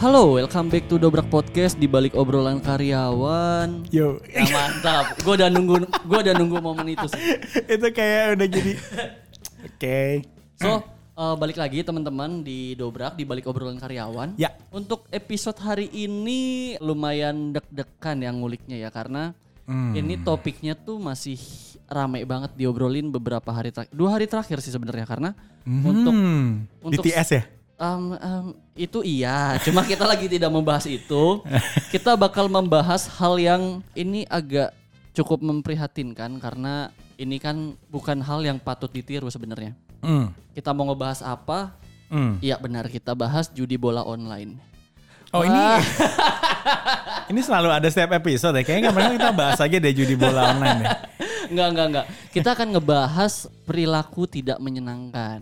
[0.00, 3.84] Halo, welcome back to Dobrak Podcast di balik obrolan karyawan.
[3.92, 5.12] Yo, Ya mantap.
[5.20, 7.20] Gue udah nunggu gue udah nunggu momen itu sih.
[7.76, 8.72] itu kayak udah jadi.
[9.68, 10.00] Oke.
[10.56, 10.80] So,
[11.14, 14.40] eh, balik lagi teman-teman di Dobrak di balik obrolan karyawan.
[14.40, 14.56] Ya.
[14.72, 19.36] Untuk episode hari ini lumayan deg-degan yang nguliknya ya karena
[19.70, 19.94] Hmm.
[19.94, 21.38] ini topiknya tuh masih
[21.86, 23.94] rame banget diobrolin beberapa hari terakhir.
[23.94, 25.30] Dua hari terakhir sih sebenarnya karena
[25.62, 27.42] untuk Hmm, untuk- BTS ya?
[27.80, 31.40] Um, um, itu iya, cuma kita lagi tidak membahas itu.
[31.88, 34.76] Kita bakal membahas hal yang ini agak
[35.16, 39.72] cukup memprihatinkan karena ini kan bukan hal yang patut ditiru sebenarnya.
[40.04, 40.28] Hmm.
[40.52, 41.72] Kita mau ngebahas apa?
[42.12, 42.36] Hmm.
[42.44, 44.60] Iya benar kita bahas judi bola online.
[45.30, 45.56] Oh ini
[47.30, 48.64] ini selalu ada setiap episode ya.
[48.66, 50.90] Kayaknya kemarin kita bahas aja deh judi bola online ya.
[51.50, 52.06] Enggak enggak enggak.
[52.34, 53.32] Kita akan ngebahas
[53.64, 55.40] perilaku tidak menyenangkan.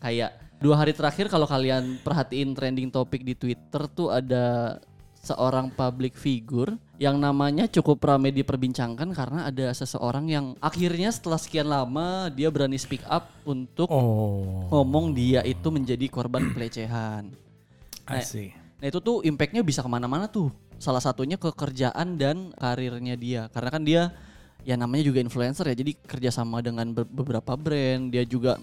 [0.00, 4.76] Kayak dua hari terakhir kalau kalian perhatiin trending topik di Twitter tuh ada
[5.20, 11.66] seorang public figure yang namanya cukup ramai diperbincangkan karena ada seseorang yang akhirnya setelah sekian
[11.66, 17.34] lama dia berani speak up untuk Oh, ngomong dia itu menjadi korban pelecehan.
[18.06, 18.54] I see.
[18.78, 20.54] Nah itu tuh impactnya bisa ke mana-mana tuh.
[20.78, 23.42] Salah satunya ke kerjaan dan karirnya dia.
[23.50, 24.14] Karena kan dia
[24.62, 25.74] ya namanya juga influencer ya.
[25.74, 28.14] Jadi kerjasama dengan be- beberapa brand.
[28.14, 28.62] Dia juga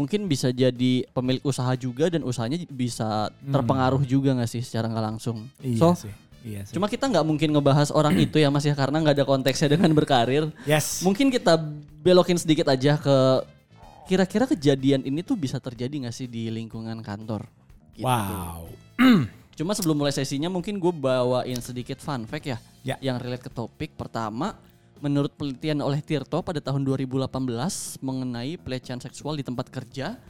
[0.00, 5.04] mungkin bisa jadi pemilik usaha juga dan usahanya bisa terpengaruh juga nggak sih secara nggak
[5.12, 5.44] langsung.
[5.60, 6.12] Iya so sih.
[6.40, 6.72] Iya sih.
[6.72, 9.92] cuma kita nggak mungkin ngebahas orang itu ya mas ya karena nggak ada konteksnya dengan
[9.92, 10.48] berkarir.
[10.64, 11.04] yes.
[11.04, 11.60] Mungkin kita
[12.00, 13.16] belokin sedikit aja ke
[14.08, 17.44] kira-kira kejadian ini tuh bisa terjadi nggak sih di lingkungan kantor?
[17.92, 18.08] Gitu.
[18.08, 18.72] Wow.
[19.60, 22.96] Cuma sebelum mulai sesinya mungkin gue bawain sedikit fun fact ya, Ya.
[23.04, 23.92] yang relate ke topik.
[23.92, 24.56] Pertama,
[25.00, 27.26] menurut penelitian oleh Tirto pada tahun 2018
[28.04, 30.20] mengenai pelecehan seksual di tempat kerja,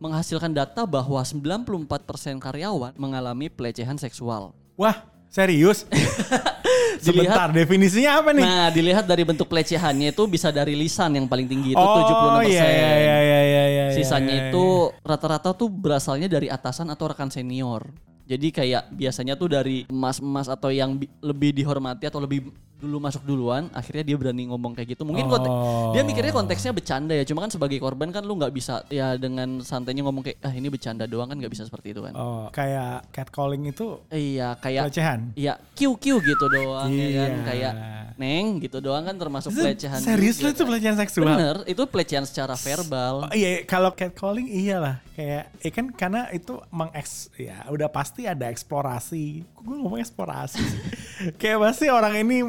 [0.00, 4.56] menghasilkan data bahwa 94% karyawan mengalami pelecehan seksual.
[4.78, 5.84] Wah, serius?
[7.04, 8.44] Sebentar, definisinya apa nih?
[8.44, 12.52] Nah, dilihat dari bentuk pelecehannya itu bisa dari lisan yang paling tinggi itu oh, 76%.
[12.52, 17.08] iya, iya, iya, iya, iya, iya, Sisanya iya, itu rata-rata tuh berasalnya dari atasan atau
[17.08, 17.88] rekan senior.
[18.28, 23.22] Jadi kayak biasanya tuh dari emas-emas atau yang bi- lebih dihormati atau lebih dulu masuk
[23.22, 25.04] duluan, akhirnya dia berani ngomong kayak gitu.
[25.04, 25.92] Mungkin Oh.
[25.92, 27.22] dia mikirnya konteksnya bercanda ya.
[27.22, 30.66] Cuma kan sebagai korban kan lu nggak bisa ya dengan santainya ngomong kayak ah ini
[30.66, 32.12] bercanda doang kan nggak bisa seperti itu kan.
[32.12, 35.20] Oh, kayak catcalling itu Iya kayak pelecehan.
[35.34, 37.44] Iya, Q Q gitu doang ya kan Iya.
[37.44, 37.72] kayak
[38.16, 39.96] neng gitu doang kan termasuk Itu pelecehan.
[39.98, 40.68] Serius lu itu kan.
[40.68, 41.26] pelecehan seksual?
[41.30, 43.24] Bener, itu pelecehan secara verbal.
[43.24, 48.48] Oh, iya, kalau catcalling iyalah kayak ya kan karena itu mengeks ya udah pasti ada
[48.48, 49.44] eksplorasi.
[49.56, 50.60] Gue ngomong eksplorasi
[51.40, 52.40] kayak pasti orang ini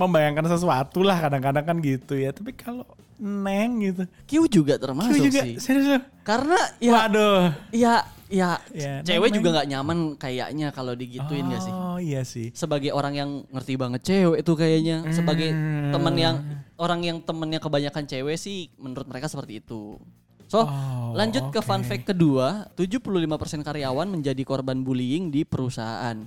[0.00, 2.32] membayangkan sesuatu lah kadang-kadang kan gitu ya.
[2.32, 5.60] Tapi kalau neng gitu, Q juga termasuk Q juga sih.
[5.60, 6.00] serius?
[6.22, 7.52] Karena ya Waduh.
[7.68, 7.94] ya
[8.26, 11.74] ya Ya, cewek neng- juga nggak nyaman kayaknya kalau digituin gak sih?
[11.74, 12.48] Oh iya sih.
[12.52, 15.92] Sebagai orang yang ngerti banget cewek itu kayaknya, sebagai Hmm.
[15.92, 16.36] teman yang
[16.76, 20.00] orang yang temennya kebanyakan cewek sih menurut mereka seperti itu.
[20.46, 23.22] So, Oh, lanjut ke fun fact kedua, 75%
[23.60, 26.18] karyawan menjadi korban bullying di perusahaan.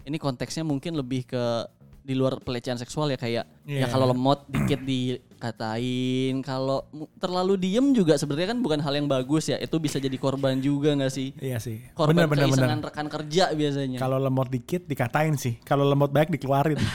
[0.00, 1.44] Ini konteksnya mungkin lebih ke
[2.10, 3.86] di luar pelecehan seksual ya kayak ya Iya.
[3.86, 6.82] kalau lemot dikit dikatain, kalau
[7.16, 9.62] terlalu diem juga sebenarnya kan bukan hal yang bagus ya.
[9.62, 11.30] Itu bisa jadi korban juga nggak sih?
[11.38, 11.78] Iya sih.
[11.94, 12.82] Korban Bener bener bener.
[12.82, 14.02] rekan kerja biasanya.
[14.02, 15.54] Kalau lemot dikit dikatain sih.
[15.62, 16.82] Kalau lemot baik dikeluarin.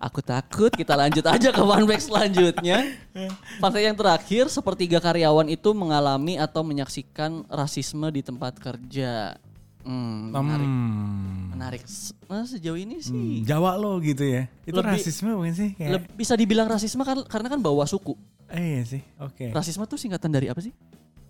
[0.00, 2.78] Aku takut kita lanjut aja ke fun fact selanjutnya.
[3.62, 9.38] Fact yang terakhir, sepertiga karyawan itu mengalami atau menyaksikan rasisme di tempat kerja.
[9.84, 10.64] Hmm, menarik.
[10.64, 11.44] Hmm.
[11.50, 11.82] Menarik.
[12.24, 14.48] Nah, sejauh ini Hmm, sih Jawa lo gitu ya.
[14.62, 15.70] Itu Lebih- rasisme bukan sih?
[15.72, 18.16] Kayak, leb- bisa dibilang rasisme kan karena kan bawa suku.
[18.46, 19.02] eh, iya sih.
[19.18, 19.50] Oke.
[19.50, 20.72] Rasisme tuh singkatan dari apa sih?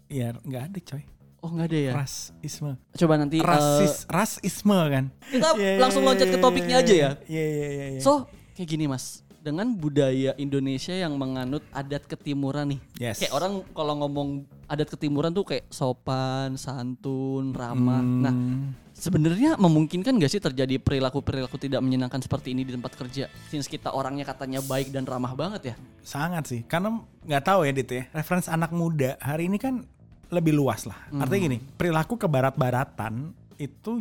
[0.07, 1.03] Iya, nggak ada coy.
[1.41, 1.93] Oh nggak ada ya.
[1.95, 2.71] Rasisme.
[2.95, 5.05] Coba nanti eh, Rasis, rasisme kan.
[5.25, 7.11] kita iya, langsung iya, loncat ke iya, topiknya iya, aja ya.
[7.27, 7.87] Iya, iya, iya.
[7.97, 8.01] iya.
[8.01, 13.21] So kayak gini mas, dengan budaya Indonesia yang menganut adat ketimuran nih, Yes.
[13.21, 14.29] kayak orang kalau ngomong
[14.65, 18.01] adat ketimuran tuh kayak sopan, santun, ramah.
[18.01, 18.73] Nah Hmm.
[18.97, 23.29] sebenarnya memungkinkan gak sih terjadi perilaku perilaku tidak menyenangkan seperti ini di tempat kerja?
[23.53, 25.77] Since kita orangnya katanya baik dan ramah banget ya.
[26.01, 26.61] sangat sih.
[26.65, 28.05] Karena nggak tahu ya Dit ya.
[28.13, 29.85] Referensi anak muda hari ini kan
[30.33, 30.97] lebih luas lah.
[31.13, 31.21] Hmm.
[31.21, 34.01] Artinya gini, perilaku kebarat-baratan itu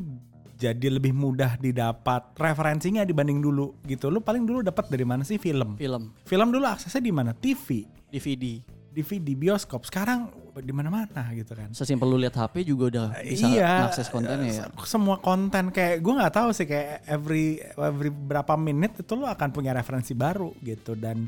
[0.64, 4.08] jadi lebih mudah didapat referensinya dibanding dulu gitu.
[4.08, 5.76] Lu paling dulu dapat dari mana sih film?
[5.76, 7.36] Film, Film dulu aksesnya di mana?
[7.36, 8.64] TV, DVD.
[8.94, 9.90] DVD, bioskop.
[9.90, 10.30] Sekarang
[10.62, 11.74] di mana-mana gitu kan.
[11.74, 14.66] Sesimpel lu lihat HP juga udah bisa iya, akses kontennya ya.
[14.86, 19.50] Semua konten kayak gue nggak tahu sih kayak every every berapa menit itu lo akan
[19.50, 21.26] punya referensi baru gitu dan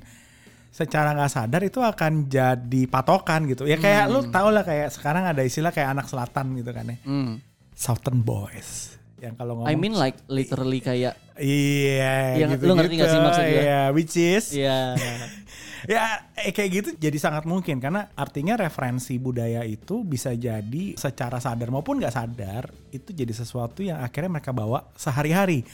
[0.70, 3.66] secara nggak sadar itu akan jadi patokan gitu.
[3.66, 6.98] Ya kayak lu tau lah kayak sekarang ada istilah kayak anak selatan gitu kan ya.
[7.02, 7.42] Hmm.
[7.74, 8.95] Southern boys.
[9.22, 13.20] Yang kalau ngomong I mean like literally kayak Iya, Yang- gitu, lu ngerti gak sih
[13.20, 13.62] maksud gue?
[13.68, 14.96] Iya, which is ya
[15.92, 16.02] ya
[16.40, 17.84] eh, kayak gitu jadi sangat mungkin.
[17.84, 23.84] Karena artinya referensi budaya itu bisa jadi secara sadar maupun nggak sadar itu jadi sesuatu
[23.84, 25.68] yang akhirnya mereka bawa sehari-hari.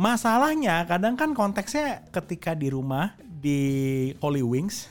[0.00, 3.60] Masalahnya kadang kan konteksnya ketika di rumah di
[4.24, 4.88] Holy Wings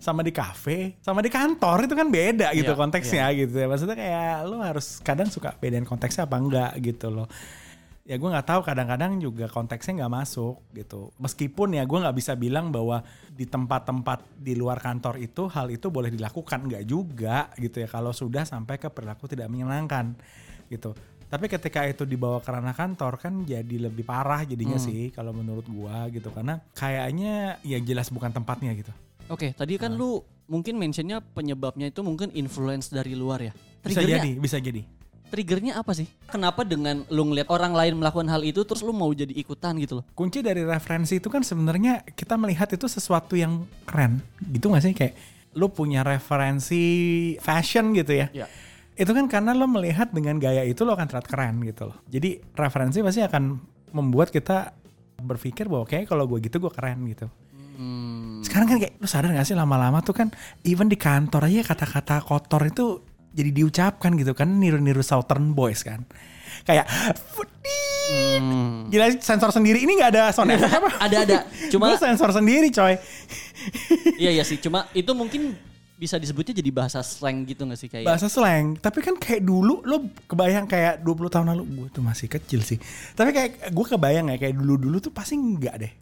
[0.00, 3.66] sama di kafe sama di kantor itu kan beda gitu Iya, konteksnya gitu ya.
[3.68, 7.28] Maksudnya kayak lo harus kadang suka bedain konteksnya apa enggak gitu loh.
[8.08, 11.12] Ya gue nggak tahu kadang-kadang juga konteksnya nggak masuk gitu.
[11.20, 15.92] Meskipun ya gue nggak bisa bilang bahwa di tempat-tempat di luar kantor itu hal itu
[15.92, 16.64] boleh dilakukan.
[16.64, 20.16] Nggak juga gitu ya kalau sudah sampai ke perilaku tidak menyenangkan
[20.72, 20.96] gitu.
[21.30, 25.68] Tapi ketika itu dibawa ke ranah kantor kan jadi lebih parah jadinya sih kalau menurut
[25.68, 26.32] gue gitu.
[26.32, 28.90] Karena kayaknya ya jelas bukan tempatnya gitu
[29.30, 33.52] Oke, tadi kan lu mungkin mentionnya penyebabnya itu mungkin influence dari luar ya.
[33.80, 34.82] bisa jadi bisa jadi
[35.30, 36.10] triggernya apa sih?
[36.26, 40.02] Kenapa dengan lu ngeliat orang lain melakukan hal itu terus lu mau jadi ikutan gitu
[40.02, 40.04] loh?
[40.10, 44.18] kunci dari referensi itu kan sebenarnya kita melihat itu sesuatu yang keren
[44.50, 45.14] gitu gak sih kayak
[45.54, 46.82] lu punya referensi
[47.38, 48.46] fashion gitu ya Ya.
[48.94, 52.42] itu kan karena lo melihat dengan gaya itu lo akan terlihat keren gitu loh jadi
[52.52, 53.42] referensi pasti akan
[53.90, 54.74] membuat kita
[55.16, 57.30] berpikir bahwa kayak kalau gue gitu gue keren gitu
[57.72, 58.09] Hmm,
[58.40, 60.28] sekarang kan kayak lu sadar gak sih lama-lama tuh kan
[60.64, 66.02] even di kantor aja kata-kata kotor itu jadi diucapkan gitu kan niru-niru Southern Boys kan
[66.66, 66.86] kayak
[68.10, 68.90] hmm.
[68.90, 70.90] Gila sensor sendiri ini nggak ada sound effect apa?
[71.06, 71.36] ada ada.
[71.70, 72.98] Cuma Gua sensor sendiri coy.
[74.18, 74.58] iya iya sih.
[74.64, 75.54] Cuma itu mungkin
[75.94, 78.08] bisa disebutnya jadi bahasa slang gitu gak sih kayak?
[78.08, 78.74] Bahasa slang.
[78.80, 82.80] Tapi kan kayak dulu lo kebayang kayak 20 tahun lalu gue tuh masih kecil sih.
[83.14, 85.92] Tapi kayak gue kebayang ya kayak dulu-dulu tuh pasti enggak deh.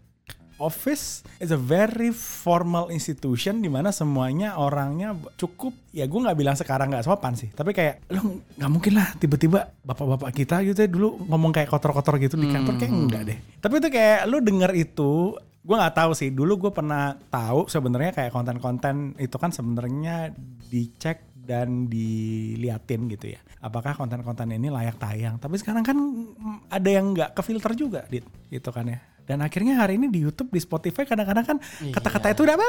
[0.59, 5.71] Office is a very formal institution di mana semuanya orangnya cukup.
[5.95, 7.49] Ya gue nggak bilang sekarang nggak sopan sih.
[7.55, 12.19] Tapi kayak lo nggak mungkin lah tiba-tiba bapak-bapak kita gitu ya dulu ngomong kayak kotor-kotor
[12.19, 12.75] gitu di kantor.
[12.75, 13.39] Kayak enggak deh.
[13.63, 16.35] Tapi itu kayak lo denger itu gue nggak tahu sih.
[16.35, 20.35] Dulu gue pernah tahu sebenarnya kayak konten-konten itu kan sebenarnya
[20.69, 26.89] dicek dan diliatin gitu ya apakah konten-konten ini layak tayang tapi sekarang kan mm, ada
[26.91, 30.57] yang nggak kefilter juga dit gitu kan ya dan akhirnya hari ini di YouTube di
[30.59, 31.93] Spotify kadang-kadang kan Iya.
[31.93, 32.65] kata-kata itu udah apa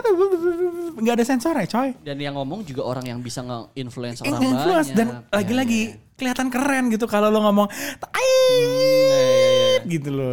[0.98, 4.90] nggak ada sensor ya coy Dan yang ngomong juga orang yang bisa nge-influence orang influence
[4.90, 4.98] banyak.
[4.98, 6.16] dan Ya, lagi-lagi ya, ya.
[6.16, 9.40] kelihatan keren gitu kalau lo ngomong Hmm, "Tai!" ya, ya,
[9.76, 9.80] ya.
[9.86, 10.32] gitu loh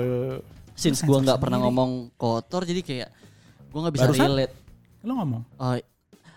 [0.73, 3.09] Since gua nggak pernah ngomong kotor jadi kayak
[3.71, 4.27] gua nggak bisa Barusan?
[4.29, 4.55] relate.
[5.03, 5.79] lo ngomong Oh,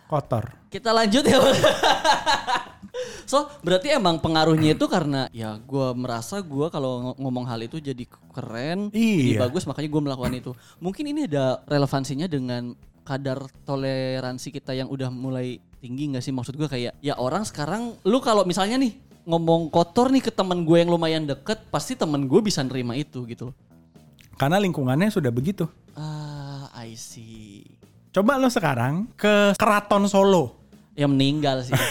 [0.07, 1.37] kotor kita lanjut ya.
[3.25, 7.77] so berarti emang pengaruhnya itu karena ya gua merasa gua kalau ng- ngomong hal itu
[7.77, 9.39] jadi keren, jadi Iya.
[9.41, 10.51] bagus makanya gua melakukan itu.
[10.77, 16.53] Mungkin ini ada relevansinya dengan kadar toleransi kita yang udah mulai tinggi nggak sih maksud
[16.53, 18.93] gua kayak ya orang sekarang lu kalau misalnya nih
[19.25, 23.21] ngomong kotor nih ke teman gue yang lumayan deket pasti temen gue bisa nerima itu
[23.25, 23.53] gitu.
[24.35, 27.61] karena lingkungannya sudah begitu Ah, I see.
[28.09, 30.58] coba lo sekarang ke keraton Solo
[30.99, 31.71] Yang meninggal sih.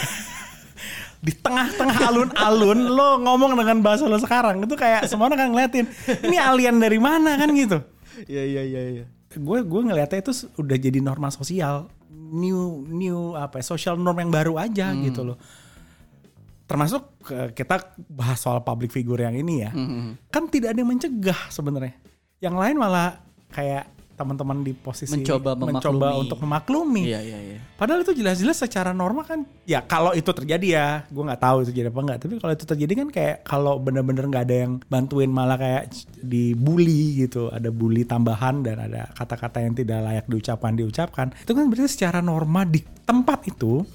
[1.19, 5.83] di tengah-tengah alun-alun lo ngomong dengan bahasa lo sekarang itu kayak semua orang kan ngeliatin
[6.21, 7.83] ini alien dari mana kan gitu
[8.21, 9.05] Iya iya iya iya.
[9.29, 14.31] gue gue ngeliatnya itu udah jadi norma sosial new new apa ya, social norm yang
[14.31, 15.37] baru aja gitu loh
[16.63, 20.15] termasuk ke- kita bahas soal public figure yang ini ya Hmm.
[20.27, 21.99] kan tidak ada yang mencegah sebenarnya
[22.39, 27.57] yang lain malah kayak teman-teman di posisi Mencoba mencoba untuk memaklumi Iya iya iya.
[27.79, 31.71] Padahal itu jelas-jelas secara norma kan ya kalau itu terjadi ya, gue nggak tahu itu
[31.71, 32.19] jadi apa enggak.
[32.27, 37.23] Tapi kalau itu terjadi kan kayak kalau bener-bener nggak ada yang bantuin malah kayak dibully
[37.23, 41.27] gitu, ada bully tambahan dan ada kata-kata yang tidak layak diucapkan diucapkan.
[41.39, 43.87] Itu kan berarti secara norma di tempat itu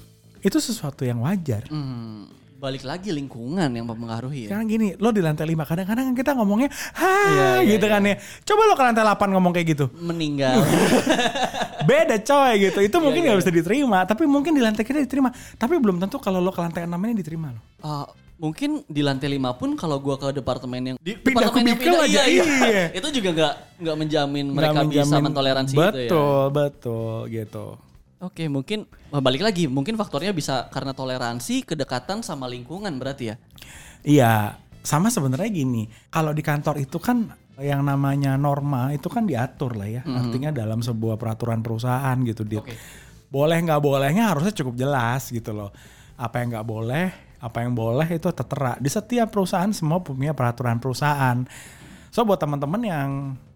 [0.45, 1.65] itu sesuatu yang wajar.
[1.69, 2.29] Hmm,
[2.65, 4.57] balik lagi lingkungan yang mempengaruhi ya.
[4.57, 8.15] Sekarang gini, lo di lantai 5 kadang-kadang kita ngomongnya ha Iya, iya, gitu kan ya.
[8.41, 9.85] Coba lo ke lantai 8 ngomong kayak gitu.
[10.01, 10.65] Meninggal.
[11.89, 12.79] Beda coy gitu.
[12.81, 15.29] Itu mungkin iya, nggak bisa diterima, tapi mungkin di lantai kita diterima.
[15.61, 17.61] Tapi belum tentu kalau lo ke lantai 6 ini diterima lo.
[17.85, 18.09] Ah,
[18.41, 22.21] mungkin di lantai 5 pun kalau gua ke departemen yang di Pindah departemen yang aja,
[22.27, 22.85] iya, iya.
[22.91, 23.53] itu juga nggak
[23.85, 26.09] nggak menjamin Nggak mereka bisa menjamin- mentoleransi betul, itu ya.
[26.09, 27.65] Betul, betul gitu.
[28.25, 33.35] Oke, mungkin wah, balik lagi, mungkin faktornya bisa karena toleransi, kedekatan sama lingkungan berarti ya.
[34.01, 34.33] Iya,
[34.81, 35.85] sama sebenarnya gini.
[36.09, 37.29] Kalau di kantor itu kan
[37.61, 40.01] yang namanya norma itu kan diatur lah ya.
[40.03, 42.65] Artinya dalam sebuah peraturan perusahaan gitu, Dit.
[42.65, 42.75] Oke.
[43.29, 45.69] Boleh nggak bolehnya harusnya cukup jelas gitu loh.
[46.17, 47.05] Apa yang nggak boleh,
[47.39, 48.75] apa yang boleh itu tertera.
[48.81, 51.45] Di setiap perusahaan semua punya peraturan perusahaan.
[52.09, 53.09] So buat teman-teman yang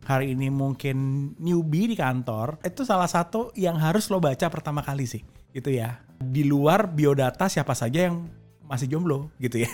[0.09, 0.97] hari ini mungkin
[1.37, 5.21] newbie di kantor, itu salah satu yang harus lo baca pertama kali sih,
[5.53, 6.01] gitu ya.
[6.17, 8.25] Di luar biodata siapa saja yang
[8.65, 9.69] masih jomblo, gitu ya.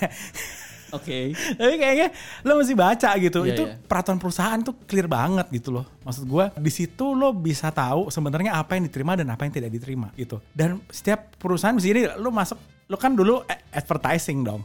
[0.92, 1.36] Oke.
[1.60, 2.08] Tapi kayaknya
[2.44, 3.48] lo mesti baca gitu.
[3.48, 3.76] Iya, itu iya.
[3.80, 5.86] peraturan perusahaan tuh clear banget gitu loh.
[6.04, 9.72] Maksud gua di situ lo bisa tahu sebenarnya apa yang diterima dan apa yang tidak
[9.72, 10.40] diterima gitu.
[10.52, 13.42] Dan setiap perusahaan mesti jadi lo masuk lo kan dulu
[13.74, 14.62] advertising dong.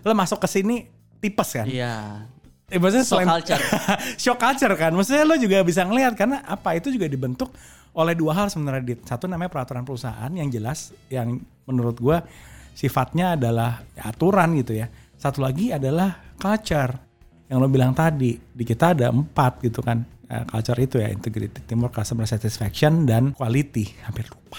[0.00, 0.86] Lo masuk ke sini
[1.20, 1.66] tipes kan.
[1.66, 2.24] Iya.
[2.66, 3.62] Eh, maksudnya Shock selain culture.
[4.22, 4.90] shock culture kan.
[4.90, 7.54] Maksudnya lo juga bisa ngelihat karena apa itu juga dibentuk
[7.94, 9.00] oleh dua hal sebenarnya Dit.
[9.06, 12.26] Satu namanya peraturan perusahaan yang jelas yang menurut gua
[12.74, 14.90] sifatnya adalah ya, aturan gitu ya.
[15.14, 16.90] Satu lagi adalah culture
[17.46, 18.34] yang lo bilang tadi.
[18.34, 20.02] Di kita ada empat gitu kan.
[20.26, 23.94] Eh, culture itu ya integrity, teamwork, customer satisfaction dan quality.
[24.02, 24.58] Hampir lupa.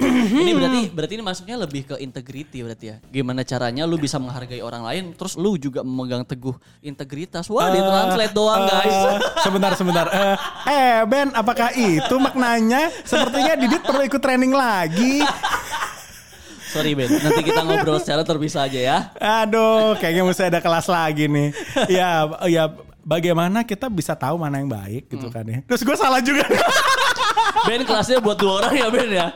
[0.40, 2.96] ini berarti berarti ini masuknya lebih ke integrity berarti ya.
[3.12, 7.44] Gimana caranya lu bisa menghargai orang lain terus lu juga memegang teguh integritas.
[7.52, 8.96] Wah, di translate doang, Eh, guys.
[9.44, 10.06] sebentar, sebentar.
[10.08, 12.88] Eh, eh, Ben, apakah itu maknanya?
[13.04, 15.20] Sepertinya Didit perlu ikut training lagi.
[16.72, 17.12] Sorry, Ben.
[17.12, 18.98] Nanti kita ngobrol secara terpisah aja ya.
[19.44, 21.48] Aduh, kayaknya mesti ada kelas lagi nih.
[21.88, 22.64] Ya, ya
[23.06, 25.62] bagaimana kita bisa tahu mana yang baik gitu kan ya.
[25.62, 26.42] Terus gue salah juga.
[27.70, 29.26] Ben kelasnya buat dua orang ya, Ben ya.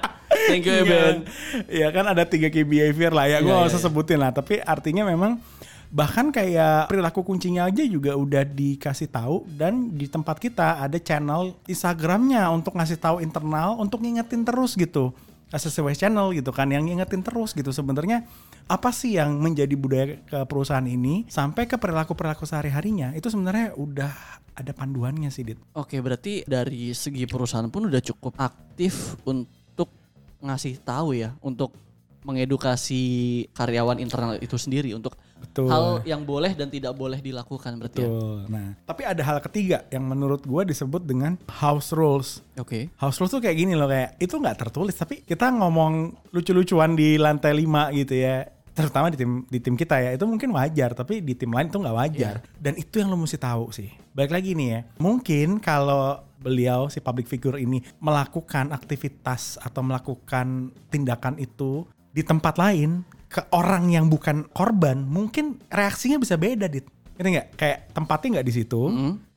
[0.50, 1.16] Thank you ya, Ben.
[1.70, 3.38] Iya kan ada tiga key behavior lah ya.
[3.38, 3.86] Gue Iya, gak iya, usah iya.
[3.86, 4.30] sebutin lah.
[4.34, 5.38] Tapi artinya memang
[5.90, 11.58] bahkan kayak perilaku kuncinya aja juga udah dikasih tahu dan di tempat kita ada channel
[11.66, 15.10] Instagramnya untuk ngasih tahu internal untuk ngingetin terus gitu
[15.50, 17.74] SSW channel gitu kan yang ngingetin terus gitu.
[17.74, 18.24] Sebenarnya
[18.70, 23.26] apa sih yang menjadi budaya ke perusahaan ini sampai ke perilaku perilaku sehari harinya itu
[23.26, 25.58] sebenarnya udah ada panduannya sih dit.
[25.74, 29.90] Oke, berarti dari segi perusahaan pun udah cukup aktif untuk
[30.40, 31.72] ngasih tahu ya, untuk
[32.20, 33.02] mengedukasi
[33.56, 35.68] karyawan internal itu sendiri untuk Betul.
[35.72, 38.08] hal yang boleh dan tidak boleh dilakukan berarti ya.
[38.08, 38.36] Betul.
[38.52, 42.44] Nah, tapi ada hal ketiga yang menurut gue disebut dengan house rules.
[42.60, 42.92] Oke.
[43.00, 47.16] House rules tuh kayak gini loh kayak itu nggak tertulis tapi kita ngomong lucu-lucuan di
[47.16, 48.44] lantai 5 gitu ya.
[48.70, 51.78] Terutama di tim di tim kita ya itu mungkin wajar tapi di tim lain itu
[51.80, 52.34] nggak wajar.
[52.54, 53.90] Dan itu yang lo mesti tahu sih.
[54.14, 54.80] Baik lagi nih ya.
[55.02, 62.58] Mungkin kalau beliau si public figure ini melakukan aktivitas atau melakukan tindakan itu di tempat
[62.58, 66.84] lain ke orang yang bukan korban, mungkin reaksinya bisa beda, Dit.
[67.14, 67.48] Ngerti nggak?
[67.54, 68.82] Kayak tempatnya nggak di situ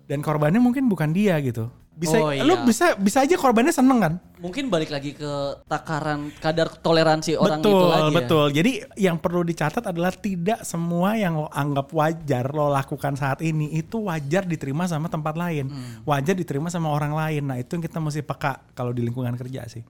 [0.10, 1.70] dan korbannya mungkin bukan dia gitu.
[1.94, 2.66] Bisa Oh, lu iya.
[2.66, 4.14] bisa bisa aja korbannya seneng kan?
[4.42, 8.18] Mungkin balik lagi ke takaran kadar toleransi orang betul, itu lagi ya.
[8.18, 8.46] betul.
[8.50, 13.78] Jadi yang perlu dicatat adalah tidak semua yang lo anggap wajar lo lakukan saat ini
[13.78, 15.70] itu wajar diterima sama tempat lain.
[15.70, 16.02] Hmm.
[16.02, 17.46] Wajar diterima sama orang lain.
[17.46, 19.86] Nah, itu yang kita mesti peka kalau di lingkungan kerja sih.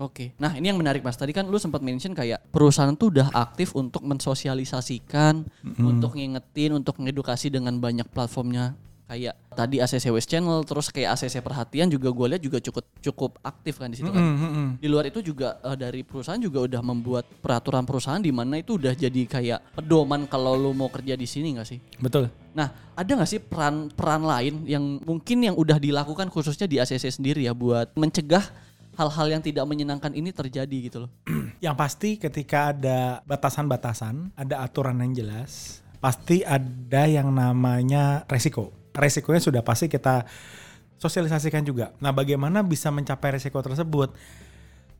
[0.00, 0.32] Oke.
[0.40, 1.20] Nah, ini yang menarik Mas.
[1.20, 5.44] Tadi kan lu sempat mention kayak perusahaan tuh udah aktif untuk mensosialisasikan,
[5.76, 8.72] untuk ngingetin, untuk ngedukasi dengan banyak platformnya.
[9.10, 13.30] Kayak tadi ACC West Channel, terus kayak ACC Perhatian juga gue lihat juga cukup cukup
[13.42, 14.22] aktif kan di situ kan.
[14.22, 14.68] Hmm, hmm, hmm.
[14.78, 18.78] Di luar itu juga eh, dari perusahaan juga udah membuat peraturan perusahaan di mana itu
[18.78, 21.82] udah jadi kayak pedoman kalau lu mau kerja di sini nggak sih?
[21.98, 22.30] Betul.
[22.54, 27.10] Nah, ada nggak sih peran peran lain yang mungkin yang udah dilakukan khususnya di ACC
[27.10, 28.69] sendiri ya buat mencegah
[29.00, 31.10] hal-hal yang tidak menyenangkan ini terjadi gitu loh.
[31.64, 38.72] Yang pasti ketika ada batasan-batasan, ada aturan yang jelas, pasti ada yang namanya resiko.
[38.92, 40.24] Resikonya sudah pasti kita
[40.96, 41.92] sosialisasikan juga.
[42.00, 44.12] Nah, bagaimana bisa mencapai resiko tersebut?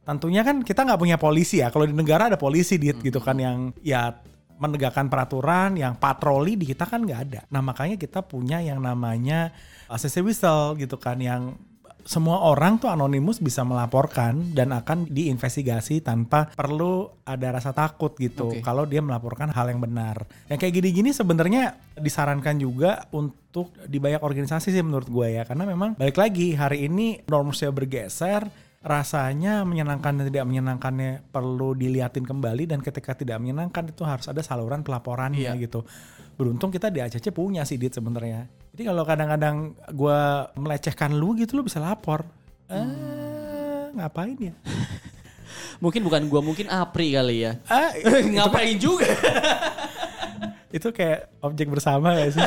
[0.04, 1.68] Tentunya kan kita nggak punya polisi ya.
[1.68, 4.16] Kalau di negara ada polisi dit gitu kan yang ya
[4.60, 7.40] menegakkan peraturan, yang patroli di kita kan nggak ada.
[7.48, 9.52] Nah makanya kita punya yang namanya
[9.88, 11.56] ACC whistle gitu kan yang
[12.04, 18.56] semua orang tuh anonimus bisa melaporkan dan akan diinvestigasi tanpa perlu ada rasa takut gitu
[18.56, 18.62] Oke.
[18.64, 20.24] kalau dia melaporkan hal yang benar.
[20.48, 25.66] Yang kayak gini-gini sebenarnya disarankan juga untuk di banyak organisasi sih menurut gue ya karena
[25.66, 32.64] memang balik lagi hari ini normnya bergeser rasanya menyenangkan dan tidak menyenangkannya perlu diliatin kembali
[32.64, 35.60] dan ketika tidak menyenangkan itu harus ada saluran pelaporannya Iya.
[35.60, 35.84] gitu.
[36.40, 38.48] Beruntung kita di ACC punya sih Dit sebenarnya.
[38.72, 42.24] Jadi kalau kadang-kadang gua melecehkan lu gitu lu bisa lapor.
[42.72, 44.54] Eh, ngapain ya?
[45.84, 47.60] Mungkin bukan gua, mungkin Apri kali ya.
[47.68, 47.92] Ah,
[48.32, 49.04] Ngapain juga?
[50.76, 52.46] itu kayak objek bersama gak sih?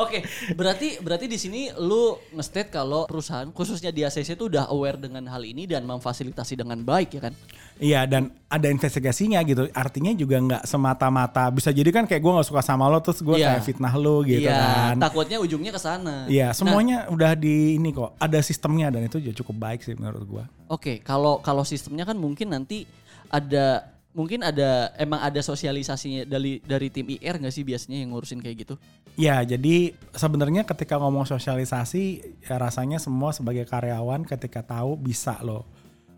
[0.00, 0.24] Oke,
[0.56, 5.28] berarti berarti di sini lu nge-state kalau perusahaan khususnya di ACC itu udah aware dengan
[5.28, 7.34] hal ini dan memfasilitasi dengan baik ya kan?
[7.82, 9.68] Iya dan ada investigasinya gitu.
[9.72, 13.36] Artinya juga nggak semata-mata bisa jadi kan kayak gua nggak suka sama lo terus gua
[13.36, 13.58] Iya.
[13.58, 14.96] kayak fitnah lo gitu iya, kan.
[15.02, 16.24] takutnya ujungnya ke sana.
[16.30, 18.16] Iya, Nah, semuanya udah di ini kok.
[18.16, 20.44] Ada sistemnya dan itu juga cukup baik sih menurut gua.
[20.70, 22.86] Oke, kalau kalau sistemnya kan mungkin nanti
[23.32, 28.40] ada mungkin ada emang ada sosialisasinya dari dari tim IR nggak sih biasanya yang ngurusin
[28.44, 28.74] kayak gitu?
[29.16, 35.64] Ya, jadi sebenarnya ketika ngomong sosialisasi ya rasanya semua sebagai karyawan ketika tahu bisa loh.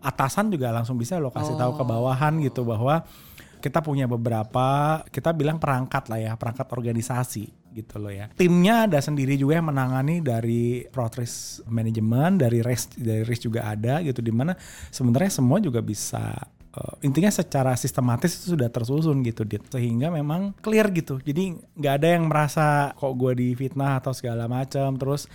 [0.03, 3.01] Atasan juga langsung bisa lo kasih tahu ke bawahan gitu bahwa
[3.57, 8.31] kita punya beberapa kita bilang perangkat lah ya, perangkat organisasi gitu loh ya.
[8.37, 13.99] Timnya ada sendiri juga yang menangani dari protris manajemen, dari race dari race juga ada
[14.05, 14.55] gitu di mana
[14.93, 16.31] sebenarnya semua juga bisa
[16.75, 19.63] uh, intinya secara sistematis itu sudah tersusun gitu Dit.
[19.71, 24.95] sehingga memang clear gitu jadi nggak ada yang merasa kok gue difitnah atau segala macam
[24.99, 25.25] terus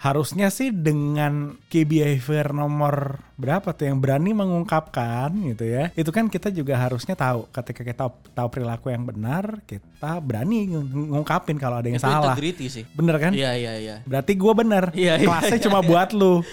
[0.00, 6.32] harusnya sih dengan key behavior nomor berapa tuh yang berani mengungkapkan gitu ya itu kan
[6.32, 11.92] kita juga harusnya tahu ketika kita tahu perilaku yang benar kita berani ngungkapin kalau ada
[11.92, 12.84] yang Itu salah integrity sih.
[12.96, 13.96] bener kan Iya iya iya.
[14.08, 16.40] berarti gue bener Iya, iya, kelasnya iya, cuma buat lu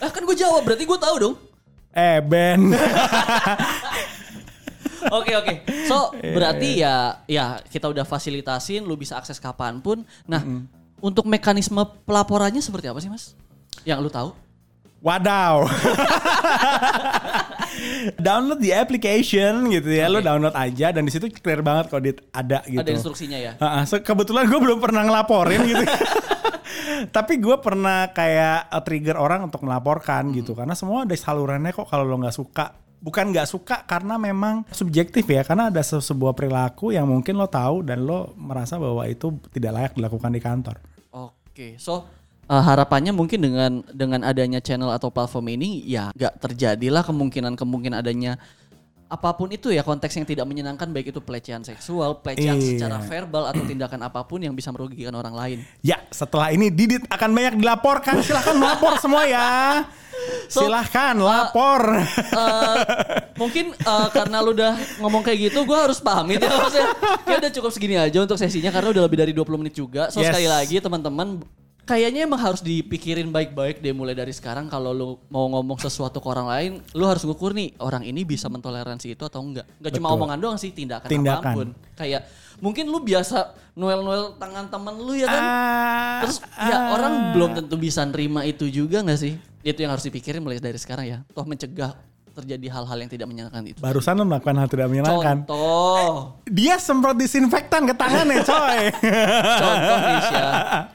[0.00, 1.36] Ah kan gue jawab berarti gue tahu dong.
[1.94, 2.60] Eh Ben
[5.08, 5.54] Oke oke.
[5.88, 10.04] So berarti ya ya kita udah fasilitasin, lu bisa akses kapan pun.
[10.28, 10.44] Nah
[11.00, 13.32] untuk mekanisme pelaporannya seperti apa sih mas?
[13.88, 14.30] Yang lu tahu?
[15.00, 15.64] Wadaw.
[18.18, 20.06] download di application gitu ya.
[20.06, 20.26] Lo Oke.
[20.26, 22.80] download aja dan di situ clear banget kalau dit ada gitu.
[22.80, 23.52] Ada instruksinya ya.
[23.56, 25.84] Ha-ha, so- kebetulan gue belum pernah ngelaporin gitu.
[27.16, 30.36] Tapi gue pernah kayak uh, trigger orang untuk melaporkan Hmm.
[30.36, 32.76] gitu karena semua ada salurannya kok kalau lo nggak suka.
[33.00, 37.48] Bukan nggak suka karena memang subjektif ya karena ada se- sebuah perilaku yang mungkin lo
[37.48, 40.76] tahu dan lo merasa bahwa itu tidak layak dilakukan di kantor.
[41.10, 42.04] Oke, so
[42.50, 48.02] uh, harapannya mungkin dengan dengan adanya channel atau platform ini ya nggak terjadilah kemungkinan kemungkinan
[48.02, 48.34] adanya
[49.10, 52.78] apa pun itu ya konteks yang tidak menyenangkan baik itu pelecehan seksual, pelecehan Iya.
[52.78, 55.58] secara verbal atau tindakan apa pun yang bisa merugikan orang lain.
[55.82, 58.22] Ya, setelah ini Didit akan banyak dilaporkan.
[58.22, 59.46] Silahkan melapor semua ya.
[60.46, 61.96] So, Silahkan lapor.
[61.96, 62.76] Eh,
[63.40, 66.92] mungkin eh, karena lu udah ngomong kayak gitu, gue harus pamit ya maksudnya.
[67.24, 70.06] Kayak udah cukup segini aja untuk sesinya karena udah lebih dari 20 menit juga.
[70.12, 70.30] So Yes.
[70.30, 71.40] sekali lagi teman-teman,
[71.90, 76.28] kayaknya emang harus dipikirin baik-baik deh mulai dari sekarang kalau lu mau ngomong sesuatu ke
[76.30, 79.66] orang lain, lu harus ngukur nih orang ini bisa mentoleransi itu atau enggak.
[79.82, 81.42] Enggak cuma omongan doang sih, tindakan, Tindakan.
[81.42, 81.68] apa pun.
[81.98, 82.30] Kayak
[82.62, 85.42] mungkin lu biasa noel-noel tangan temen lu ya kan.
[85.42, 89.34] Ah, Terus ya orang belum tentu bisa nerima itu juga nggak sih?
[89.66, 91.18] Itu yang harus dipikirin mulai dari sekarang ya.
[91.34, 91.98] Toh mencegah
[92.32, 93.78] terjadi hal-hal yang tidak menyenangkan itu.
[93.78, 95.36] Barusan lo melakukan hal tidak menyenangkan.
[95.44, 98.80] Contoh, Dia semprot disinfektan ke tangannya coy.
[99.56, 100.44] contoh Nisha.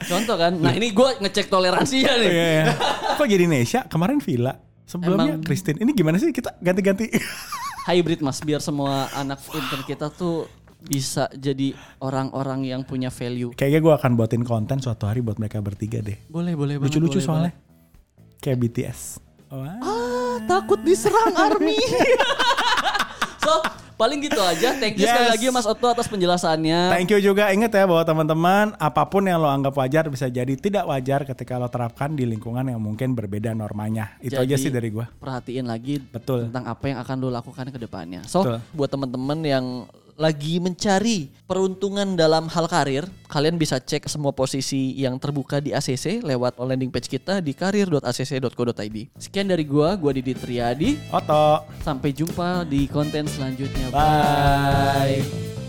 [0.02, 0.52] Contoh kan.
[0.56, 2.28] Nah ini gue ngecek toleransinya nih.
[2.28, 2.64] Iya, iya.
[3.18, 3.80] Kok jadi Nesha?
[3.86, 4.56] Kemarin Villa.
[4.86, 5.78] Sebelumnya Emang- Christine.
[5.78, 7.10] Ini gimana sih kita ganti-ganti?
[7.88, 13.50] Hybrid mas, biar semua anak intern kita tuh bisa jadi orang-orang yang punya value.
[13.54, 16.18] Kayaknya gue akan buatin konten suatu hari buat mereka bertiga deh.
[16.26, 16.78] Boleh, boleh.
[16.78, 17.52] Lucu-lucu boleh soalnya.
[18.38, 19.00] Kayak BTS.
[19.46, 19.78] Wah.
[19.78, 19.95] banget.
[20.36, 21.80] Ah, takut diserang army.
[23.44, 23.52] so,
[23.96, 24.76] paling gitu aja.
[24.76, 25.32] Thank you sekali Yes.
[25.32, 26.92] lagi Mas Otto atas penjelasannya.
[26.92, 30.52] Thank you juga ingat ya bahwa teman-teman apa pun yang lo anggap wajar bisa jadi
[30.60, 34.12] tidak wajar ketika lo terapkan di lingkungan yang mungkin berbeda normanya.
[34.20, 35.08] Itu aja Jadi, sih dari gua.
[35.08, 36.52] Perhatiin lagi Betul.
[36.52, 38.20] tentang apa yang akan lo lakukan ke depannya.
[38.28, 38.58] So, Betul.
[38.76, 39.64] buat teman-teman yang
[40.16, 46.24] lagi mencari peruntungan dalam hal karir, kalian bisa cek semua posisi yang terbuka di ACC
[46.24, 48.96] lewat landing page kita di karir.acc.co.id.
[49.20, 50.96] Sekian dari gua, gua Didi Triadi.
[51.12, 51.68] Oto.
[51.84, 53.92] Sampai jumpa di konten selanjutnya.
[53.92, 55.20] Bye.
[55.22, 55.65] Bye.